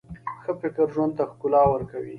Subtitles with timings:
[0.43, 2.09] ښه فکر ژوند ته ښکلا ورکوي.